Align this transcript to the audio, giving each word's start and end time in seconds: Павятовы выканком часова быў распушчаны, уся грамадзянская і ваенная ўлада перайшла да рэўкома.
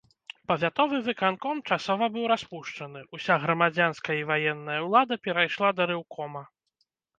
Павятовы 0.51 0.97
выканком 1.07 1.61
часова 1.75 2.07
быў 2.15 2.25
распушчаны, 2.33 3.05
уся 3.19 3.37
грамадзянская 3.45 4.17
і 4.23 4.27
ваенная 4.33 4.81
ўлада 4.87 5.21
перайшла 5.29 5.73
да 5.81 5.91
рэўкома. 5.95 6.41